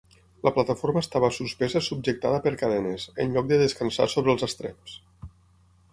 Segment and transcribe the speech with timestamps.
[0.45, 5.01] La plataforma estava suspesa subjectada per cadenes, en lloc de descansar sobre els estreps.